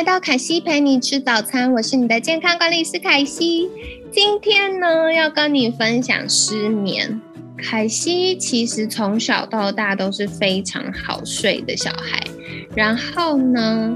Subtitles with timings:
[0.00, 3.68] 来到凯西陪你吃早餐，我是你的健康管理师凯西。
[4.10, 7.20] 今天呢，要跟你分享失眠。
[7.58, 12.18] 凯西其实从小到大都是非常好睡的小孩，
[12.74, 13.94] 然后呢，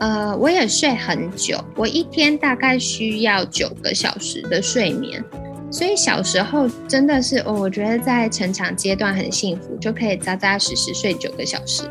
[0.00, 5.22] 呃，我也睡很久，我一天大概需要九个小时的睡眠，
[5.70, 11.82] 所以小时候真的是，哦，我觉得在成长阶段很幸福，就可以扎扎实实睡九个小时。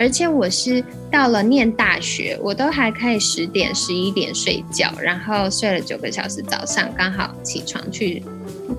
[0.00, 8.22] 而且我是到了念大学，我都还可以十点、十一点睡觉，然后睡了九个小时，早上刚好起床去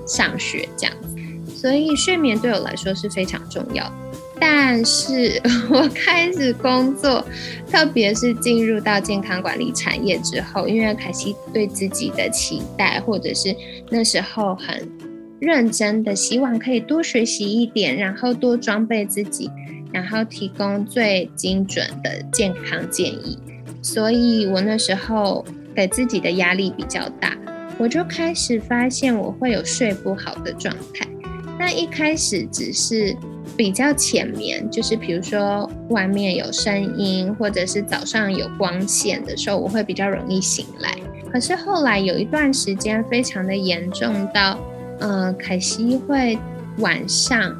[0.04, 1.54] 上学这样子。
[1.54, 3.88] 所以睡眠对我来说是非常重要。
[4.40, 7.24] 但是我开始工作，
[7.70, 13.54] 特别是进入到健康管理产业之后，因为凯西对自己的期待，或者是
[13.88, 14.90] 那时候很
[15.38, 19.48] 认真的希望可以多学习一点，然后多装备自己。
[19.92, 23.38] 然后提供最精准的健康建议，
[23.82, 27.36] 所以我那时候给自己的压力比较大，
[27.78, 31.06] 我就开始发现我会有睡不好的状态。
[31.58, 33.14] 那一开始只是
[33.56, 40.96] 比较浅眠，就是比如说外面有声音，或者是早上有光线的时候，我会比较容易醒来。
[41.30, 44.58] 可是后来有一段时间非常的严重到，
[45.00, 46.38] 呃，凯西会
[46.78, 47.54] 晚上。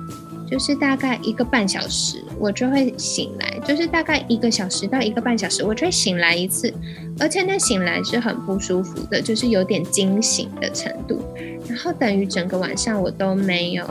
[0.52, 3.58] 就是大概一个半小时，我就会醒来。
[3.64, 6.70] 就是大概一个小时到一个半小时，我就会醒来一次，
[7.18, 11.24] 而且那醒来是很不舒服的，就是有点惊醒的程度。
[11.66, 13.86] 然后等于整个晚上我都没有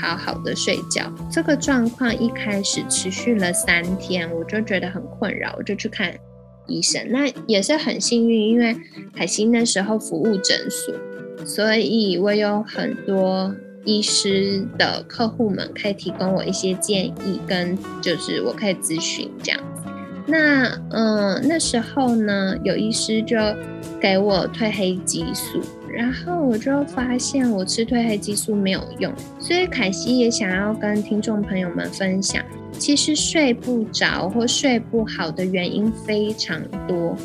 [0.00, 1.12] 好好的睡觉。
[1.28, 6.14] 这个状况一开始持续了三天，我就觉得很困扰，我就去看
[6.68, 7.04] 医生。
[7.10, 8.76] 那也是很幸运，因为
[9.12, 10.94] 海星那时候服务诊所，
[11.44, 13.52] 所以我有很多。
[13.86, 19.60] 医师的客户们可以提供我一些建议，跟就是我可以咨询这样。
[20.26, 23.38] 那嗯，那时候呢，有医师就
[24.00, 37.16] 给我褪黑激素，然后我就发现我吃褪黑激素没有用，所以凯西也想要跟听众朋友们分享，其实睡不着或睡不好的原因非常多。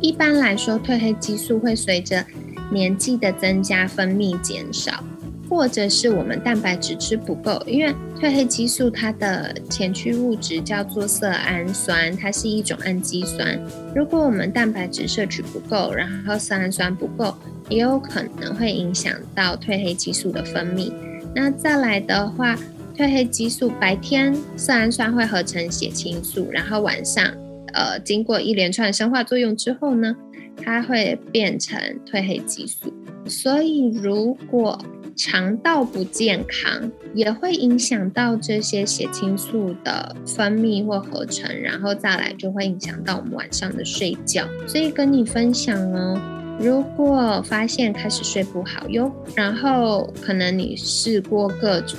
[0.00, 2.24] 一般来说，褪黑激素会随着
[2.70, 5.02] 年纪的增加分泌减少。
[5.48, 13.58] 或者是我们蛋白质吃不够，因为褪黑激素它的前驱物质叫做色氨酸，它是一种氨基酸。
[13.94, 17.34] 如果我们蛋白质摄取不够，然后色氨酸不够，
[17.68, 20.92] 也有可能会影响到褪黑激素的分泌。
[21.34, 22.56] 那再来的话，
[22.96, 27.24] 褪黑激素白天色氨酸会合成血清素，然后晚上，
[27.72, 30.14] 呃，经过一连串生化作用之后呢，
[30.62, 32.92] 它会变成褪黑激素。
[33.26, 34.78] 所以如果
[35.16, 44.46] 肠道不健康也会影响到这些血清素的分泌或合成，然后再来就会影响到我们晚上的睡觉。
[44.66, 46.20] 所以跟你分享哦，
[46.60, 51.98] 如果发现开始睡不好哟，然后可能你试过各种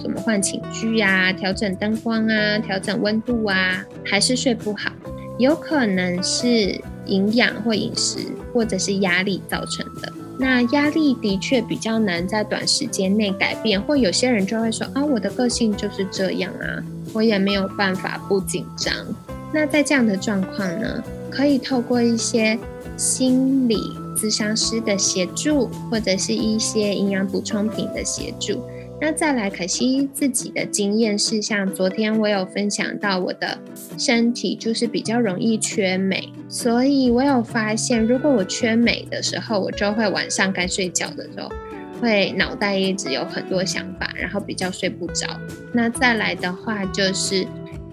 [0.00, 4.92] 什么换寝具啊、调整灯光啊、调整温度啊，还是睡不好，
[5.38, 8.20] 有可能是营养或饮食
[8.52, 10.12] 或者是压力造成的。
[10.38, 16.82] 那压力的确比较难在短时间内改变，或有些人就会说啊，我的个性就是这样啊，
[17.12, 18.94] 我也没有办法不紧张。
[19.52, 22.58] 那在这样的状况呢，可以透过一些
[22.96, 23.76] 心理
[24.16, 28.62] 咨商师的协助，或者是一些营养补充品的协助。
[29.00, 33.56] 那再来，可惜自己的经验是，像昨天我有分享到，我的
[33.96, 41.50] 身体就是比较容易缺镁，所以我有发现，如果我缺镁的时候，我就会晚上该睡觉的时候，
[42.00, 45.26] 会脑袋一直有很多想法，然后比较睡不着。
[45.72, 47.46] 那再来的话，就是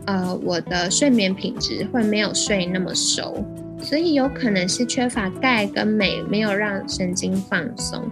[0.06, 3.44] 呃，我的睡眠品质会没有睡那么熟，
[3.81, 8.10] 所以有可能是缺乏钙跟镁，没有让神经放松。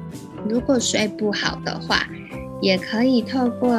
[0.50, 2.06] 如果睡不好的话，
[2.62, 3.78] 也可以透过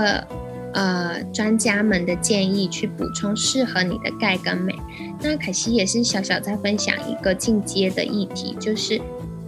[0.73, 4.75] 呃专家们的建议去补充适合你的钙跟镁。
[5.21, 9.01] 那凯西也是小小在分享一个进阶的议题，就是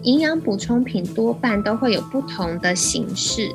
[0.03, 3.51] 营养补充品多半都会有不同的形式，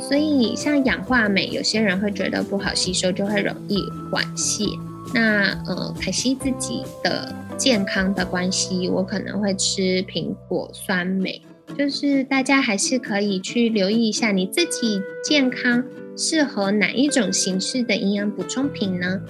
[0.00, 4.68] 所以像氧化镁，有些人会觉得不好吸收，就会容易缓泻。
[5.14, 11.42] 那呃，凯西自己的健康的关系，我可能会吃苹果酸镁。
[11.76, 15.84] 就是大家还是可以去留意一下你自己健康
[16.16, 19.20] 适合哪一种形式的营养补充品呢？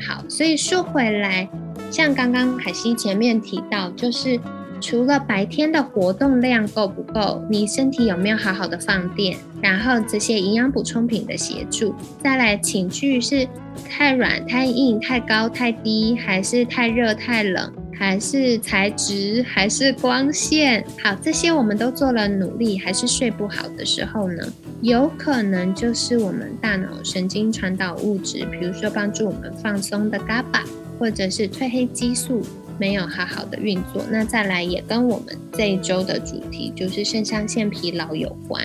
[0.00, 1.48] 好，所以说回来，
[1.92, 4.40] 像刚刚凯西前面提到，就是
[4.80, 11.94] 除了白天的活动量够不够，你身体有没有好好的放电，然后这些营养补充品的协助，
[12.24, 13.46] 再来寝具是
[13.90, 17.70] 太软、太硬、太高、太低，还是太热、太冷？
[17.94, 24.42] 还是材质，还是光线，好，这些我们都做了努力，还是睡不好的时候呢？
[24.80, 30.64] 有可能就是我们大脑神经传导物质，比如说帮助我们放松的 GABA，
[31.02, 32.40] 或者是褪黑激素
[32.78, 34.04] 没有好好的运作。
[34.08, 38.64] 那再来也跟我们这一周的主题就是肾上腺疲劳有关。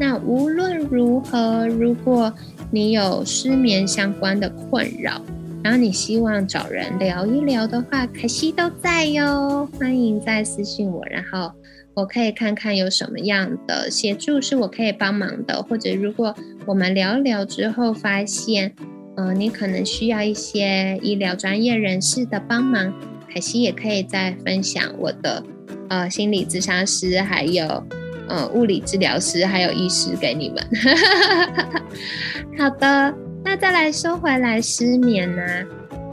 [0.00, 2.34] 那无论如何，如果
[2.72, 5.22] 你有失眠相关的困扰，
[5.62, 11.52] 然后你希望找人聊一聊的话，凯西都在哟，欢迎再私信我，然后
[11.94, 16.34] 我可以看看有什么样的协助是我可以帮忙的，或者如果
[16.66, 18.74] 我们聊一聊之后发现，
[19.16, 22.92] 呃，你可能需要一些医疗专业人士的帮忙，
[23.32, 25.42] 凯西也可以再分享我的
[25.88, 27.82] 呃心理咨商师，还有
[28.28, 30.66] 呃物理治疗师，还有医师给你们。
[32.58, 33.14] 好的。
[33.44, 35.42] 那再来说回来，失眠呢，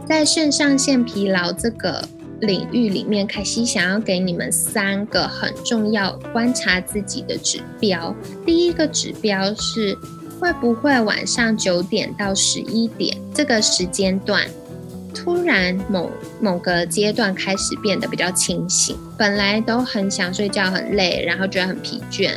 [0.08, 2.08] 在肾上腺疲劳这个
[2.42, 8.16] 领域里面，凯西想要给你们三个很重要观察自己的指标。
[8.46, 9.98] 第一个指标是
[10.44, 14.45] 会不会晚上九点到十一点这个时间段，
[15.16, 16.12] 突然某
[16.42, 22.34] 某个阶段开始变得比较清醒，本来都很想睡觉、很累，然后觉得很疲倦、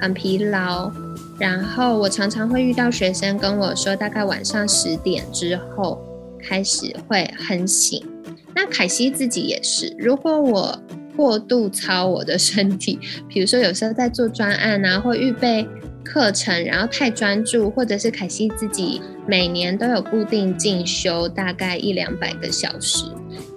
[0.00, 0.90] 很疲劳。
[1.38, 6.02] 然后我常常会遇到学生跟我说，大概晚上十点之后
[6.42, 8.02] 开始会很醒。
[8.54, 10.82] 那凯西自己也是，如果我
[11.14, 12.98] 过度操我的身体，
[13.28, 15.68] 比如说有时候在做专案啊，或预备
[16.06, 23.04] 课程，然后太专注，或者是凯西自己每年都有固定进修大概一两百个小时，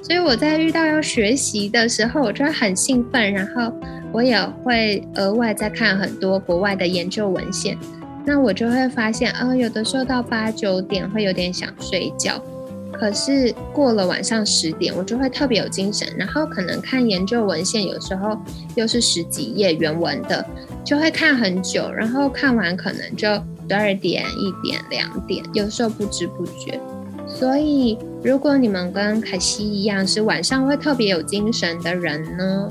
[0.02, 3.72] 所以我在遇到要学习的时候，我就会很兴奋，然后。
[4.12, 7.78] 我也会额外再看很多国外的研究文献，
[8.26, 12.44] 那我就会发现，啊，有的时候到八九点会有点想睡觉，
[12.92, 18.36] 可是过了晚上十点，我就会特别有精神，然后可能看研究文献，有时候
[18.74, 20.44] 又是十几页原文的，
[20.90, 23.28] 就会看很久，然后看完可能就
[23.68, 26.80] 十二点、一点、两点，有时候不知不觉。
[27.28, 32.68] 所以，如果你们跟凯西一样是晚上会特别有精神的人呢？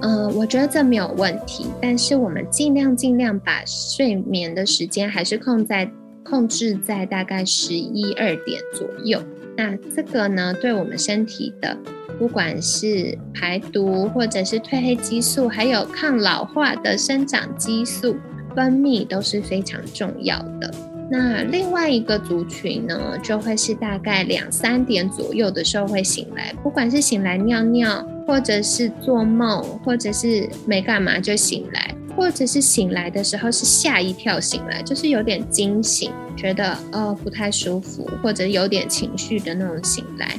[0.00, 5.92] 嗯，我觉得这没有问题，但是我们尽量尽量把睡眠的时间还是控在
[6.24, 9.22] 控制在大概十一二点左右。
[9.54, 11.76] 那这个呢，对我们身体的
[12.20, 18.14] 不管是排毒，或者是褪黑激素，还有抗老化的生长激素
[18.54, 20.70] 分泌都是非常重要的。
[21.10, 40.38] 那另外一个族群呢，就会是大概两三点左右的时候会醒来，不管是醒来尿尿，或者是做梦，或者是没干嘛就醒来，或者是醒来的时候是吓一跳醒来，就是有点惊醒，觉得呃不太舒服，或者有点情绪的那种醒来。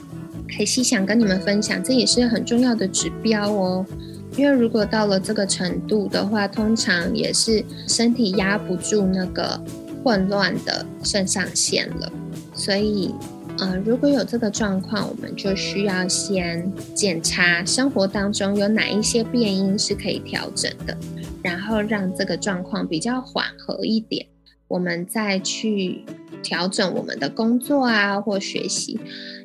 [0.51, 3.85] 凯西想跟你们分享，这也是很重要的指标哦，
[4.35, 9.59] 因为如果到了这个程度的话，通常也是身体压不住那个。
[10.03, 12.11] 混乱的肾上腺了，
[12.55, 13.13] 所以，
[13.59, 20.97] 呃，如果有这个状况，我们就需要先检查生活当中有哪一些变因是可以调整的，
[21.43, 24.25] 然后让这个状况比较缓和一点，
[24.67, 26.03] 我们再去
[26.41, 28.99] 调整我们的工作啊或学习。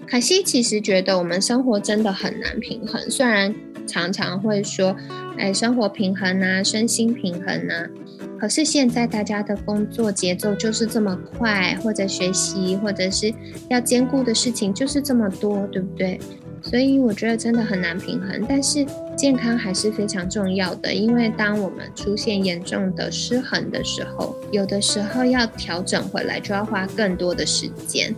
[0.09, 3.55] 可惜，其实觉得我们生活真的很难平衡，虽然
[3.87, 4.97] 常常会说，
[5.37, 7.89] 哎，生活平衡啊，身心平衡啊。
[8.39, 13.33] 可是现在大家的工作节奏就是这么快，或者学习，或者是
[13.69, 16.21] 要兼顾的事情就是这么多，对不对？
[16.63, 18.45] 所以我觉得真的很难平衡。
[18.49, 18.85] 但是
[19.17, 28.15] 健康还是非常重要的，因为当我们出现严重的失衡的时候，有的时候要调整回来就要花更多的时间。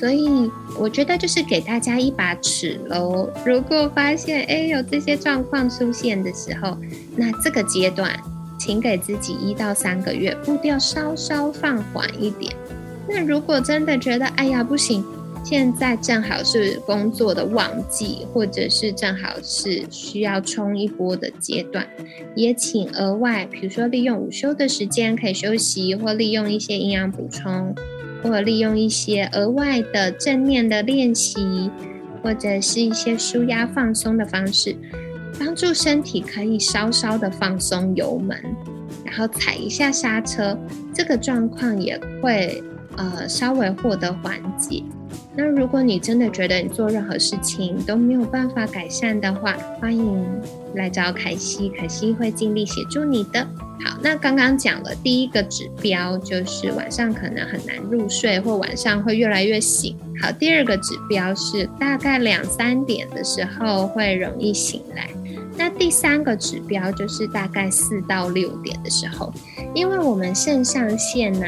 [0.00, 3.28] 所以我觉得就是给大家一把尺喽。
[3.44, 6.76] 如果发现哎有这些状况出现的时候，
[7.14, 8.18] 那这个阶段。
[8.58, 12.54] 请给自己一到三个月，步调稍稍放缓一点。
[13.08, 15.02] 那如果真的觉得哎呀不行，
[15.42, 21.88] 现在正好是工作的旺季，或者是正好是需要冲一波的阶段，
[22.36, 27.74] 也请额外，比如说利用午休的时间可以休息，或利用一些营养补充，
[28.22, 31.70] 或利用一些额外的正念的练习，
[32.22, 34.76] 或者是一些舒压放松的方式。
[35.38, 38.36] 帮助身体可以稍稍的放松油门，
[39.04, 40.58] 然后踩一下刹车，
[40.92, 42.62] 这个状况也会
[42.96, 44.82] 呃稍微获得缓解。
[45.36, 50.24] 那如果你真的觉得你做任何事情都没有办法改善的话，欢迎
[50.74, 53.46] 来找凯西，凯西会尽力协助你的。
[53.82, 59.96] 好，那刚刚讲了第一个指标，就是晚上可能很难入睡，或晚上会越来越醒。
[60.20, 65.08] 好，第二个指标是大概两三点的时候会容易醒来。
[65.56, 69.32] 那第三个指标就是大概四到六点的时候，
[69.74, 71.46] 因为我们肾上腺呢，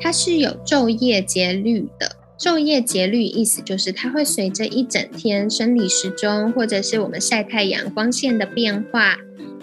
[0.00, 2.16] 它是有昼夜节律的。
[2.44, 9.16] 昼夜节律意思就是它会随着一整天生理时钟，或者是我们晒太阳光线的变化，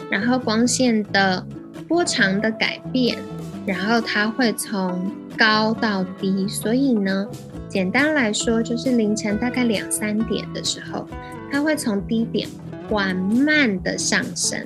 [0.09, 1.45] 然后光线的
[1.87, 3.19] 波长的改变，
[3.67, 6.47] 然后它会从高到低。
[6.47, 7.27] 所以呢，
[7.69, 11.07] 简单来说就是凌晨大概两三点的时候，
[11.51, 12.49] 它会从低点
[12.89, 14.59] 缓慢的上升，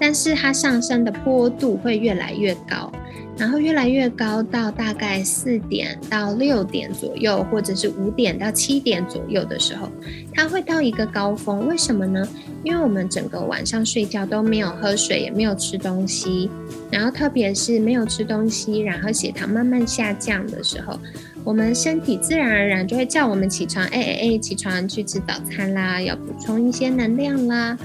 [0.00, 2.90] 但是它上升的坡度会越来越高。
[3.36, 9.88] 然后越来越高，到大概四点到六点左右，或者是五点到七点左右的时候，
[10.32, 11.66] 它会到一个高峰。
[11.66, 12.26] 为什么呢？
[12.62, 16.48] 因为我们整个晚上睡觉都没有喝水，也没有吃东西，
[16.90, 20.98] 然后特别是没有吃东西，然后血糖慢慢下降的时候，
[21.42, 27.76] 我们身体自然而然就会叫我们起床，哎哎哎，起床去吃早餐啦，要补充一些能量啦。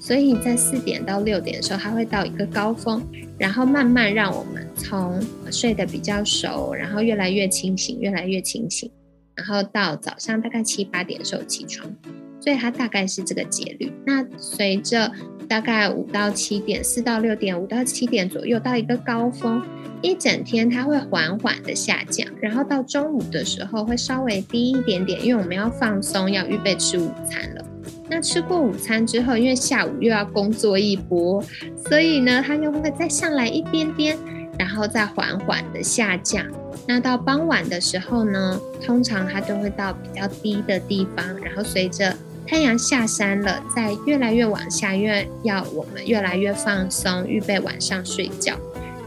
[0.00, 3.02] 所以在四点到六点的时候，它会到一个高峰，
[3.38, 8.90] 然后慢慢让我们从睡得比较熟，然后越来越清醒，越来越清醒，
[9.34, 11.90] 然后到早上大概七八点的时候起床。
[12.38, 13.92] 所以它大概是这个节律。
[14.06, 15.10] 那随着
[15.48, 19.60] 大概五到七点、四到六点、五到七点左右到一个高峰，
[20.00, 27.64] 一整天它会缓缓的下降，然后到中午的时候会稍微低一点点，因为我们要放松，要预备吃午餐了。
[28.08, 31.42] 那吃过午餐之后，因为下午又要工作一波，
[31.88, 34.16] 所以呢，它又会再上来一点点，
[34.58, 36.44] 然后再缓缓的下降。
[36.86, 42.14] 那到傍晚的时候呢，通常它都会到比较低的地方，然后随着
[42.46, 48.54] 太阳下山了，再越来越往下，越要我们越来越放松，预备晚上睡觉，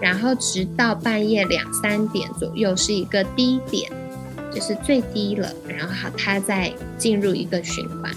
[0.02, 3.90] 然后直到半夜两三点左右是一个低点，
[4.54, 8.12] 就是最低了，然后，它再进入一个循环。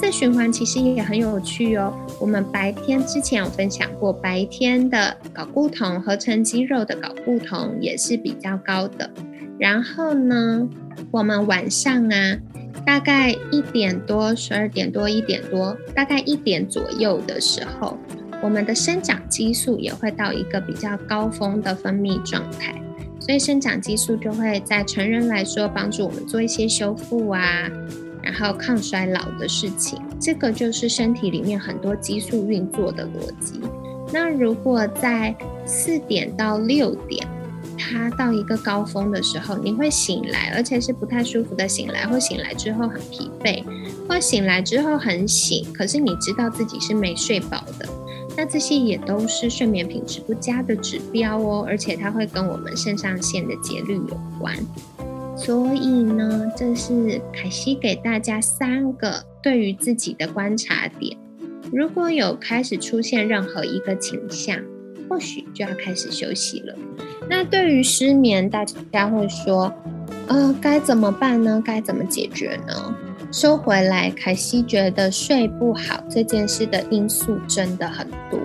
[0.00, 1.94] 这循环其实也很有趣哦。
[2.18, 9.10] 我们白天之前有分享过，白天的睾固酮合成肌肉的睾固酮也是比较高的。
[9.58, 10.66] 然后呢，
[11.10, 12.38] 我们晚上啊，
[12.86, 17.98] 大概一点多、十二点多、一点多，大概一点左右的时候，
[18.42, 22.74] 我们的生长激素也会到一个比较高峰的分泌状态。
[23.20, 27.70] 所以生长激素就会在成人来说帮助我们做一些修复啊。
[28.22, 33.60] 然后抗衰老的事情，这个就是身体里面很多激素运作的逻辑。
[34.12, 35.34] 那如果在
[35.64, 37.26] 四点到六点，
[37.78, 43.64] 它到一个高峰的时候，你会醒来，而且是不太舒服的醒来，或醒来之后很疲惫，
[44.08, 47.88] 或醒来之后很醒，可是你知道自己是没睡饱的。
[48.36, 54.56] 那这些也都是睡眠品质不佳的指标哦，而且它会跟我们肾上腺的节律有关。
[55.42, 61.16] 所以呢，这是凯西给大家三个对于自己的观察点。
[61.72, 64.58] 如果有开始出现任何一个倾向，
[65.08, 66.74] 或许就要开始休息了。
[67.26, 69.72] 那对于失眠，大家会说，
[70.26, 71.62] 呃，该怎么办呢？
[71.64, 72.94] 该怎么解决呢？
[73.32, 78.38] 收回来，凯西觉得睡不好这件事的因素真的很多，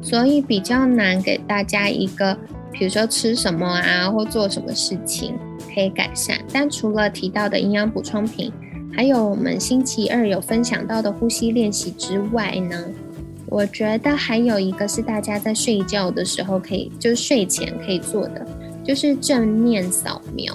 [0.00, 2.34] 所以比较难给大家一个，
[2.72, 5.34] 比如说吃什么啊，或做什么事情。
[5.74, 8.52] 可以改善，但除了提到的营养补充品，
[8.92, 12.84] 还有我们星期二有分享到的呼吸练习之外呢，
[13.46, 18.46] 我觉得还有一个是大家在睡觉的时候可以，就是睡前可以做的，
[18.84, 20.54] 就是正面扫描。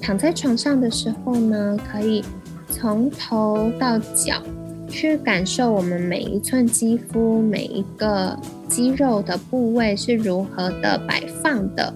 [0.00, 2.22] 躺在床上的时候呢，可以
[2.68, 4.42] 从头到脚
[4.88, 8.38] 去感受我们每一寸肌肤、每一个
[8.68, 11.92] 肌肉的部位是如何的摆放的。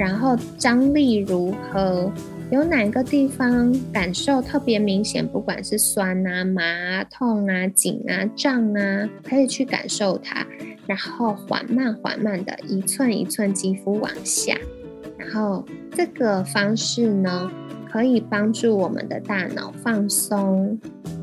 [0.00, 2.10] 然后张力如何？
[2.50, 5.24] 有哪个地方感受特别明显？
[5.28, 10.44] 不管是酸啊、麻、痛啊、紧啊、胀啊，可以去感受它。
[10.86, 14.56] 然后缓慢、缓慢的一寸一寸肌肤往下。
[15.18, 17.50] 然后这个方式呢，
[17.92, 20.80] 可以帮助我们的大脑放松，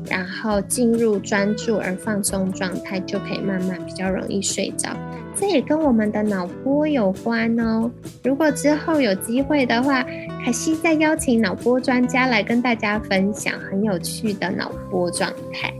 [0.08, 4.96] 然后进入专注而放松状态，就可以慢慢比较容易睡着。
[5.40, 7.90] 这也跟我们的脑波有关哦。
[8.24, 10.04] 如果之后有机会的话，
[10.44, 15.72] 凯西再邀请脑波专家来跟大家分享很有趣的脑波状态。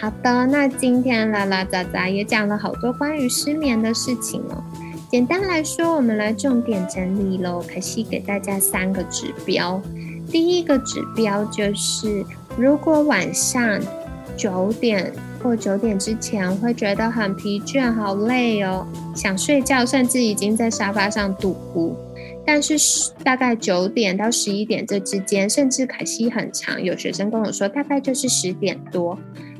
[0.00, 4.62] 好的，那今天啦啦喳喳也讲了好多关于失眠的事情哦。
[5.10, 7.62] 简单来说，我们来重点整理喽。
[7.72, 9.80] 可西给大家三个指标。
[10.30, 12.24] 第一个指标就是，
[12.56, 13.80] 如果晚上
[14.36, 15.12] 九点
[15.44, 21.94] 或九点之前会觉得很疲倦、好累哦，想睡觉，甚至已经在沙发上度呼，
[22.46, 22.76] 但是
[23.22, 29.14] 大概九点到十一点这之间，甚至凯西很长，有学生跟我说，大概就是十点多。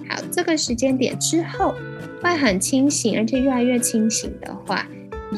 [0.09, 1.75] 好，这个时间点之后
[2.23, 4.89] 会很清醒，而且越来越清醒的话。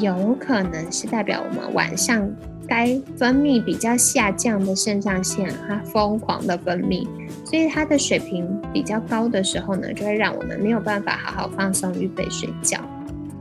[0.01, 2.29] 有可能是代表我们晚上
[2.67, 7.07] 该分泌比较下降的肾上腺，它疯狂的分泌，
[7.45, 12.79] 所以它的水平比较高的时候呢，就会让我们没有办法好好放松预备睡觉。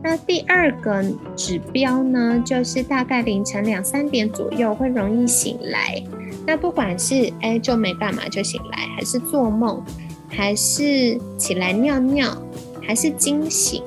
[0.04, 1.04] 那第二个
[1.36, 6.04] 指标呢，就是大概凌晨两三点左右会容易醒来。
[6.46, 9.84] 那不管是哎就没干嘛就醒来，还是做梦，
[10.30, 12.38] 还是起来尿尿，
[12.84, 13.82] 还是惊醒。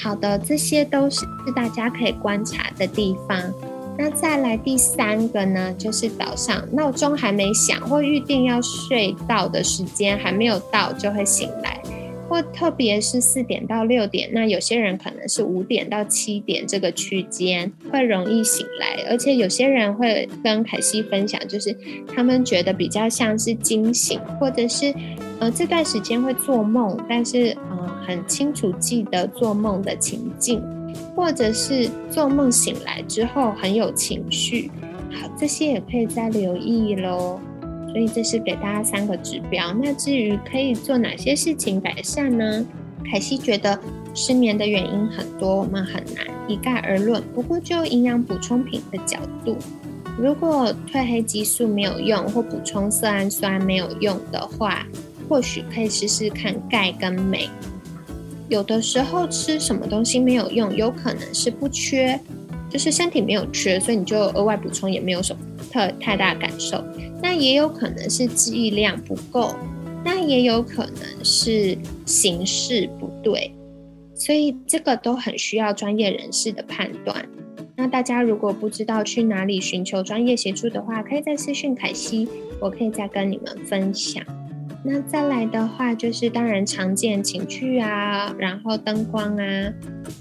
[0.00, 3.36] 好的，这些都是大家可以观察的地方。
[3.98, 11.82] 那再来第三个呢，就是早上闹钟还没响或预定要睡到的时间还没有到就会醒来，
[12.28, 21.76] 或特别是四点到六点，那有些人可能是五点到七点这个区间会容易醒来，而且有些人会跟凯西分享，就是
[22.14, 24.94] 他们觉得比较像是惊醒，或者是
[25.40, 27.88] 呃这段时间会做梦，但是嗯。
[28.08, 30.62] 很清楚记得做梦的情境，
[31.14, 34.70] 或者是做梦醒来之后很有情绪，
[35.12, 37.40] 好，这些也可以再留意喽。
[37.90, 39.72] 所以这是给大家三个指标。
[39.72, 42.64] 那至于可以做哪些事情改善呢？
[43.10, 43.78] 凯西觉得
[44.12, 47.22] 失眠的原因很多，我们很难一概而论。
[47.34, 49.56] 不过就营养补充品的角度，
[50.18, 54.86] 如果褪黑激素没有用，或补充色氨酸没有用的话，
[55.26, 57.48] 或许可以试试看钙跟镁。
[58.48, 62.18] 有的时候吃什么东西没有用，有可能是不缺，
[62.70, 65.40] 就是身体没有缺，所以你就额外补充也没有什么
[65.70, 66.82] 特太大感受。
[67.22, 69.54] 那也有可能是记忆量不够，
[70.04, 73.52] 那也有可能是形式不对，
[74.14, 77.28] 所以这个都很需要专业人士的判断。
[77.76, 82.28] 那大家如果不知道去哪里寻求专业协助的话，可以在私讯凯西，
[82.60, 84.24] 我可以再跟你们分享。
[84.84, 89.72] 那再来的话，就是当然常见情趣啊，然后灯光啊，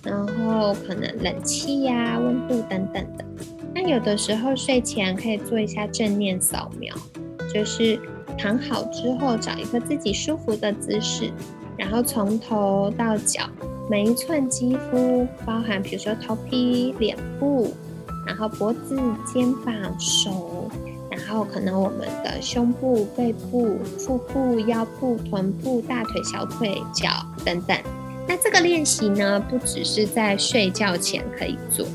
[0.04, 3.26] 然后可能冷气呀、温度等等的。
[3.74, 6.94] 那有的时候睡前可以做一下正念扫描，
[7.54, 8.00] 就是
[8.38, 11.32] 躺好之后找一个自己舒服的姿势，
[11.78, 13.48] 然后从头到脚
[13.90, 17.72] 每一寸肌肤，包含比如说头皮、脸部，
[18.26, 19.00] 然后脖子、
[19.32, 20.70] 肩膀、手。
[21.18, 27.10] 然后可能我们的胸部、背部、腹部、腰部、臀部、大腿、小腿、脚
[27.44, 27.76] 等等。
[28.28, 31.86] 那这个练习呢，不只是在睡觉前可以做。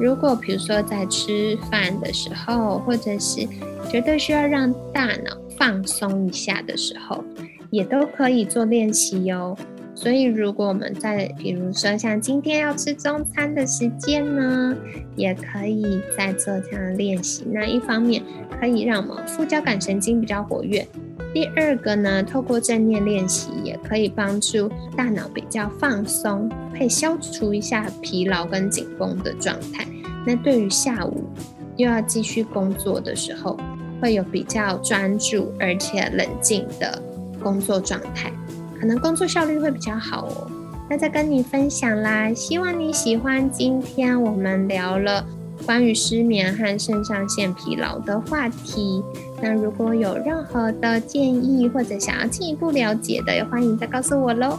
[0.00, 3.46] 如果比如说在吃饭的时候，或者是
[3.90, 7.22] 觉得需要让大脑放松一下的时候，
[7.70, 9.56] 也都可以做练习哟。
[9.94, 14.76] 所以，如果我们在比如说像今天要吃中餐的时间呢，
[15.14, 17.44] 也可以在做这样的练习。
[17.52, 18.22] 那一方面
[18.58, 20.86] 可以让我们副交感神经比较活跃，
[21.34, 29.86] 第二个呢，透过正念练习也可以帮助大脑比较放松，可以消除一下疲劳跟紧绷的状态。
[30.26, 31.24] 那对于下午
[31.76, 33.56] 又要继续工作的时候，
[34.00, 37.00] 会有比较专注而且冷静的
[37.40, 38.32] 工作状态。
[38.82, 40.50] 可能工作效率会比较好哦。
[40.90, 45.24] 那再跟你分享啦，希望你喜欢今天我们聊了
[45.64, 49.00] 关于失眠和肾上腺疲劳的话题。
[49.40, 54.58] 那如果有任何的建议或者想要进一步了解的，也欢迎再告诉我喽。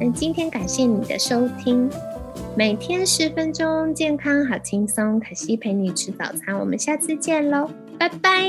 [0.00, 1.90] 那今天感谢你的收听，
[2.56, 7.68] 每天十分钟，健康好轻松，可惜陪你吃早餐，我们下次见喽，
[7.98, 8.46] 拜拜。